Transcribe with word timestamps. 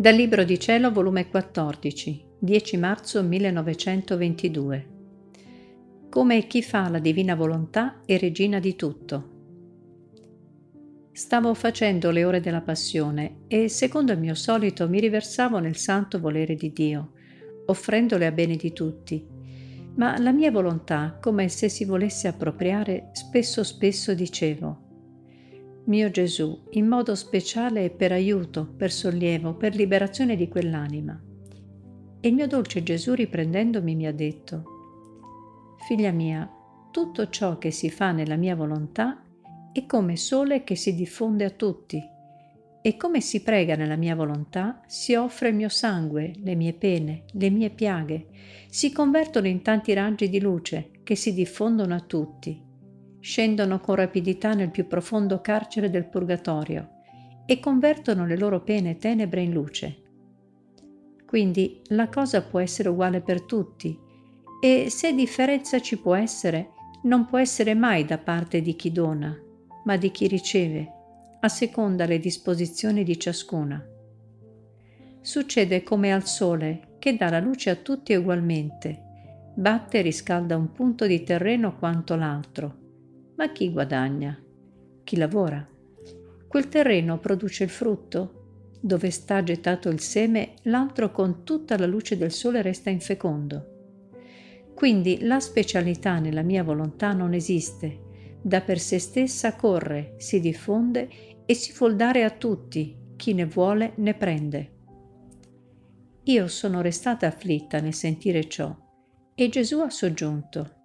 Dal 0.00 0.14
Libro 0.14 0.44
di 0.44 0.58
Cielo, 0.58 0.90
volume 0.90 1.28
14, 1.28 2.24
10 2.38 2.76
marzo 2.78 3.22
1922. 3.22 4.88
Come 6.08 6.46
chi 6.46 6.62
fa 6.62 6.88
la 6.88 7.00
divina 7.00 7.34
volontà 7.34 8.00
è 8.06 8.16
regina 8.16 8.60
di 8.60 8.76
tutto. 8.76 9.28
Stavo 11.12 11.52
facendo 11.52 12.10
le 12.10 12.24
ore 12.24 12.40
della 12.40 12.62
passione 12.62 13.40
e, 13.46 13.68
secondo 13.68 14.12
il 14.12 14.18
mio 14.18 14.34
solito, 14.34 14.88
mi 14.88 15.00
riversavo 15.00 15.58
nel 15.58 15.76
santo 15.76 16.18
volere 16.18 16.54
di 16.54 16.72
Dio, 16.72 17.10
offrendole 17.66 18.24
a 18.24 18.32
bene 18.32 18.56
di 18.56 18.72
tutti. 18.72 19.22
Ma 19.96 20.18
la 20.18 20.32
mia 20.32 20.50
volontà, 20.50 21.18
come 21.20 21.50
se 21.50 21.68
si 21.68 21.84
volesse 21.84 22.26
appropriare, 22.26 23.10
spesso 23.12 23.62
spesso 23.62 24.14
dicevo, 24.14 24.69
mio 25.90 26.08
Gesù, 26.08 26.68
in 26.70 26.86
modo 26.86 27.16
speciale 27.16 27.90
per 27.90 28.12
aiuto, 28.12 28.64
per 28.64 28.92
sollievo, 28.92 29.54
per 29.54 29.74
liberazione 29.74 30.36
di 30.36 30.46
quell'anima. 30.46 31.20
E 32.20 32.28
il 32.28 32.34
mio 32.34 32.46
dolce 32.46 32.84
Gesù 32.84 33.12
riprendendomi 33.12 33.96
mi 33.96 34.06
ha 34.06 34.12
detto, 34.12 34.62
Figlia 35.88 36.12
mia, 36.12 36.48
tutto 36.92 37.28
ciò 37.28 37.58
che 37.58 37.72
si 37.72 37.90
fa 37.90 38.12
nella 38.12 38.36
mia 38.36 38.54
volontà 38.54 39.20
è 39.72 39.84
come 39.84 40.16
sole 40.16 40.62
che 40.62 40.76
si 40.76 40.94
diffonde 40.94 41.44
a 41.44 41.50
tutti, 41.50 42.00
e 42.82 42.96
come 42.96 43.20
si 43.20 43.42
prega 43.42 43.74
nella 43.74 43.96
mia 43.96 44.14
volontà, 44.14 44.82
si 44.86 45.16
offre 45.16 45.48
il 45.48 45.56
mio 45.56 45.68
sangue, 45.68 46.34
le 46.36 46.54
mie 46.54 46.72
pene, 46.72 47.24
le 47.32 47.50
mie 47.50 47.70
piaghe, 47.70 48.28
si 48.68 48.92
convertono 48.92 49.48
in 49.48 49.60
tanti 49.62 49.92
raggi 49.92 50.28
di 50.28 50.40
luce 50.40 50.90
che 51.02 51.16
si 51.16 51.34
diffondono 51.34 51.96
a 51.96 52.00
tutti 52.00 52.68
scendono 53.20 53.80
con 53.80 53.94
rapidità 53.94 54.54
nel 54.54 54.70
più 54.70 54.86
profondo 54.86 55.40
carcere 55.40 55.90
del 55.90 56.06
purgatorio 56.06 56.98
e 57.46 57.60
convertono 57.60 58.26
le 58.26 58.36
loro 58.36 58.62
pene 58.62 58.96
tenebre 58.96 59.42
in 59.42 59.52
luce. 59.52 59.96
Quindi 61.26 61.80
la 61.88 62.08
cosa 62.08 62.42
può 62.42 62.58
essere 62.58 62.88
uguale 62.88 63.20
per 63.20 63.42
tutti 63.42 63.96
e 64.60 64.90
se 64.90 65.14
differenza 65.14 65.80
ci 65.80 65.98
può 65.98 66.14
essere, 66.14 66.70
non 67.02 67.26
può 67.26 67.38
essere 67.38 67.74
mai 67.74 68.04
da 68.04 68.18
parte 68.18 68.60
di 68.60 68.74
chi 68.74 68.90
dona, 68.92 69.36
ma 69.84 69.96
di 69.96 70.10
chi 70.10 70.26
riceve, 70.26 70.92
a 71.40 71.48
seconda 71.48 72.04
le 72.04 72.18
disposizioni 72.18 73.04
di 73.04 73.18
ciascuna. 73.18 73.82
Succede 75.20 75.82
come 75.82 76.12
al 76.12 76.26
sole, 76.26 76.96
che 76.98 77.16
dà 77.16 77.30
la 77.30 77.40
luce 77.40 77.70
a 77.70 77.76
tutti 77.76 78.14
ugualmente, 78.14 79.52
batte 79.54 79.98
e 79.98 80.02
riscalda 80.02 80.56
un 80.56 80.72
punto 80.72 81.06
di 81.06 81.22
terreno 81.22 81.76
quanto 81.76 82.14
l'altro, 82.16 82.79
ma 83.40 83.52
chi 83.52 83.70
guadagna? 83.70 84.38
Chi 85.02 85.16
lavora? 85.16 85.66
Quel 86.46 86.68
terreno 86.68 87.18
produce 87.18 87.64
il 87.64 87.70
frutto? 87.70 88.74
Dove 88.82 89.10
sta 89.10 89.42
gettato 89.42 89.88
il 89.88 90.00
seme, 90.00 90.56
l'altro 90.64 91.10
con 91.10 91.42
tutta 91.42 91.78
la 91.78 91.86
luce 91.86 92.18
del 92.18 92.32
sole 92.32 92.60
resta 92.60 92.90
infecondo. 92.90 94.08
Quindi 94.74 95.20
la 95.22 95.40
specialità 95.40 96.18
nella 96.18 96.42
mia 96.42 96.62
volontà 96.62 97.14
non 97.14 97.32
esiste, 97.32 98.38
da 98.42 98.60
per 98.60 98.78
sé 98.78 98.98
stessa 98.98 99.56
corre, 99.56 100.16
si 100.18 100.38
diffonde 100.38 101.08
e 101.46 101.54
si 101.54 101.72
vuol 101.78 101.96
dare 101.96 102.24
a 102.24 102.30
tutti, 102.30 102.94
chi 103.16 103.32
ne 103.32 103.46
vuole 103.46 103.94
ne 103.96 104.12
prende. 104.12 104.72
Io 106.24 106.46
sono 106.46 106.82
restata 106.82 107.26
afflitta 107.26 107.80
nel 107.80 107.94
sentire 107.94 108.46
ciò 108.46 108.76
e 109.34 109.48
Gesù 109.48 109.78
ha 109.78 109.88
soggiunto, 109.88 110.79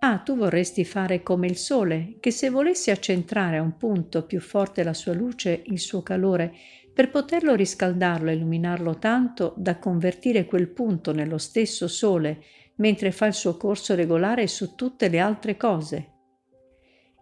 Ah, 0.00 0.18
tu 0.18 0.36
vorresti 0.36 0.84
fare 0.84 1.24
come 1.24 1.48
il 1.48 1.56
sole, 1.56 2.18
che 2.20 2.30
se 2.30 2.50
volesse 2.50 2.92
accentrare 2.92 3.56
a 3.56 3.62
un 3.62 3.76
punto 3.76 4.24
più 4.24 4.40
forte 4.40 4.84
la 4.84 4.94
sua 4.94 5.12
luce, 5.12 5.62
il 5.66 5.80
suo 5.80 6.02
calore, 6.02 6.54
per 6.94 7.10
poterlo 7.10 7.54
riscaldarlo 7.54 8.30
e 8.30 8.34
illuminarlo 8.34 8.98
tanto 8.98 9.54
da 9.56 9.78
convertire 9.78 10.46
quel 10.46 10.68
punto 10.68 11.12
nello 11.12 11.38
stesso 11.38 11.88
sole, 11.88 12.42
mentre 12.76 13.10
fa 13.10 13.26
il 13.26 13.34
suo 13.34 13.56
corso 13.56 13.96
regolare 13.96 14.46
su 14.46 14.76
tutte 14.76 15.08
le 15.08 15.18
altre 15.18 15.56
cose. 15.56 16.12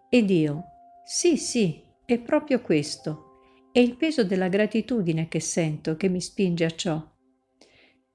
Ed 0.09 0.29
io, 0.29 0.63
sì, 1.03 1.37
sì, 1.37 1.83
è 2.05 2.19
proprio 2.19 2.61
questo. 2.61 3.39
È 3.71 3.79
il 3.79 3.97
peso 3.97 4.23
della 4.23 4.49
gratitudine 4.49 5.27
che 5.27 5.39
sento 5.39 5.97
che 5.97 6.09
mi 6.09 6.21
spinge 6.21 6.65
a 6.65 6.71
ciò. 6.71 7.03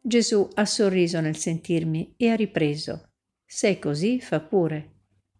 Gesù 0.00 0.48
ha 0.54 0.64
sorriso 0.64 1.20
nel 1.20 1.36
sentirmi 1.36 2.14
e 2.16 2.30
ha 2.30 2.34
ripreso. 2.36 3.11
Se 3.54 3.68
è 3.68 3.78
così, 3.78 4.18
fa 4.18 4.40
pure. 4.40 4.92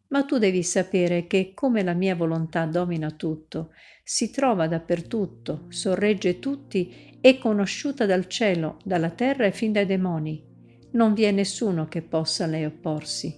Ma 0.08 0.22
tu 0.24 0.36
devi 0.36 0.62
sapere 0.62 1.26
che 1.26 1.52
come 1.54 1.82
la 1.82 1.94
mia 1.94 2.14
volontà 2.14 2.66
domina 2.66 3.10
tutto, 3.10 3.70
si 4.04 4.30
trova 4.30 4.68
dappertutto, 4.68 5.64
sorregge 5.70 6.38
tutti, 6.38 7.16
è 7.22 7.38
conosciuta 7.38 8.04
dal 8.04 8.26
cielo, 8.26 8.76
dalla 8.84 9.08
terra 9.08 9.46
e 9.46 9.50
fin 9.50 9.72
dai 9.72 9.86
demoni. 9.86 10.44
Non 10.90 11.14
vi 11.14 11.22
è 11.22 11.30
nessuno 11.30 11.88
che 11.88 12.02
possa 12.02 12.44
a 12.44 12.48
lei 12.48 12.66
opporsi. 12.66 13.34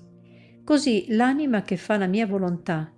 Così 0.64 1.06
l'anima 1.10 1.62
che 1.62 1.76
fa 1.76 1.96
la 1.96 2.08
mia 2.08 2.26
volontà 2.26 2.92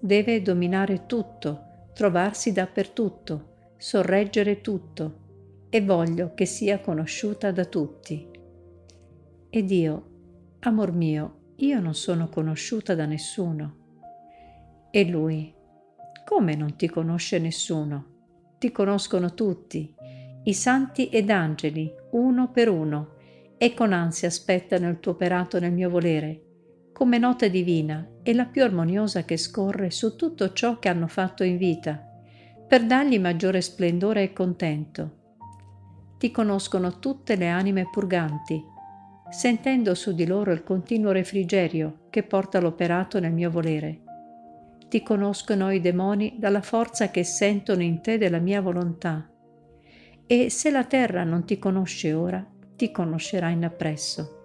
deve 0.00 0.42
dominare 0.42 1.06
tutto, 1.06 1.90
trovarsi 1.94 2.50
dappertutto, 2.50 3.74
sorreggere 3.76 4.60
tutto, 4.60 5.66
e 5.70 5.80
voglio 5.80 6.34
che 6.34 6.44
sia 6.44 6.80
conosciuta 6.80 7.52
da 7.52 7.66
tutti. 7.66 8.28
Ed 9.48 9.70
io, 9.70 10.09
Amor 10.62 10.92
mio, 10.92 11.54
io 11.56 11.80
non 11.80 11.94
sono 11.94 12.28
conosciuta 12.28 12.94
da 12.94 13.06
nessuno. 13.06 13.76
E 14.90 15.08
lui, 15.08 15.54
come 16.22 16.54
non 16.54 16.76
ti 16.76 16.86
conosce 16.86 17.38
nessuno? 17.38 18.04
Ti 18.58 18.70
conoscono 18.70 19.32
tutti, 19.32 19.94
i 20.44 20.52
santi 20.52 21.08
ed 21.08 21.30
angeli, 21.30 21.90
uno 22.10 22.50
per 22.50 22.68
uno, 22.68 23.14
e 23.56 23.72
con 23.72 23.94
ansia 23.94 24.28
aspettano 24.28 24.90
il 24.90 25.00
tuo 25.00 25.12
operato 25.12 25.58
nel 25.58 25.72
mio 25.72 25.88
volere, 25.88 26.42
come 26.92 27.16
nota 27.16 27.48
divina 27.48 28.06
e 28.22 28.34
la 28.34 28.44
più 28.44 28.62
armoniosa 28.62 29.24
che 29.24 29.38
scorre 29.38 29.90
su 29.90 30.14
tutto 30.14 30.52
ciò 30.52 30.78
che 30.78 30.90
hanno 30.90 31.06
fatto 31.06 31.42
in 31.42 31.56
vita, 31.56 32.06
per 32.68 32.84
dargli 32.84 33.18
maggiore 33.18 33.62
splendore 33.62 34.24
e 34.24 34.32
contento. 34.34 35.16
Ti 36.18 36.30
conoscono 36.30 36.98
tutte 36.98 37.36
le 37.36 37.48
anime 37.48 37.88
purganti, 37.90 38.62
sentendo 39.30 39.94
su 39.94 40.12
di 40.12 40.26
loro 40.26 40.52
il 40.52 40.64
continuo 40.64 41.12
refrigerio 41.12 42.06
che 42.10 42.24
porta 42.24 42.60
l'operato 42.60 43.20
nel 43.20 43.32
mio 43.32 43.48
volere. 43.48 44.00
Ti 44.88 45.02
conoscono 45.02 45.70
i 45.70 45.80
demoni 45.80 46.34
dalla 46.36 46.62
forza 46.62 47.10
che 47.10 47.22
sentono 47.22 47.82
in 47.82 48.00
te 48.00 48.18
della 48.18 48.40
mia 48.40 48.60
volontà. 48.60 49.30
E 50.26 50.50
se 50.50 50.70
la 50.70 50.84
terra 50.84 51.22
non 51.22 51.44
ti 51.44 51.60
conosce 51.60 52.12
ora, 52.12 52.44
ti 52.74 52.90
conoscerà 52.90 53.50
in 53.50 53.64
appresso. 53.64 54.38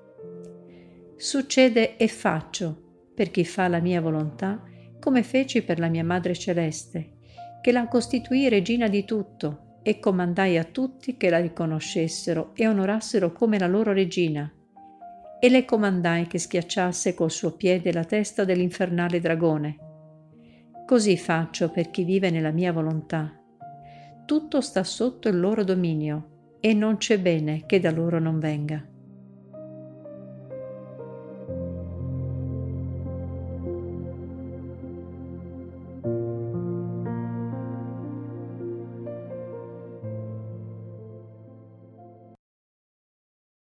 Succede 1.18 1.98
e 1.98 2.08
faccio, 2.08 3.10
per 3.16 3.32
chi 3.32 3.44
fa 3.44 3.68
la 3.68 3.80
mia 3.80 4.02
volontà, 4.02 4.64
come 5.00 5.24
feci 5.24 5.64
per 5.64 5.80
la 5.80 5.88
mia 5.88 6.04
Madre 6.04 6.36
Celeste, 6.36 7.14
che 7.62 7.72
la 7.72 7.88
costituì 7.88 8.50
regina 8.50 8.88
di 8.88 9.04
tutto 9.04 9.80
e 9.82 10.00
comandai 10.00 10.60
a 10.60 10.64
tutti 10.64 11.18
che 11.18 11.30
la 11.30 11.40
riconoscessero 11.40 12.52
e 12.54 12.68
onorassero 12.68 13.32
come 13.32 13.58
la 13.58 13.68
loro 13.68 13.92
regina 13.92 14.52
e 15.40 15.50
le 15.50 15.66
comandai 15.66 16.28
che 16.28 16.38
schiacciasse 16.38 17.14
col 17.14 17.32
suo 17.32 17.52
piede 17.52 17.92
la 17.92 18.04
testa 18.04 18.46
dell'infernale 18.46 19.20
dragone. 19.20 19.78
Così 20.86 21.18
faccio 21.18 21.70
per 21.70 21.90
chi 21.90 22.04
vive 22.04 22.30
nella 22.30 22.52
mia 22.52 22.72
volontà. 22.72 23.34
Tutto 24.26 24.62
sta 24.62 24.84
sotto 24.84 25.28
il 25.30 25.40
loro 25.40 25.64
dominio 25.64 26.58
e 26.60 26.74
non 26.74 26.98
c'è 26.98 27.20
bene 27.20 27.66
che 27.66 27.80
da 27.80 27.92
loro 27.92 28.20
non 28.20 28.40
venga. 28.40 28.84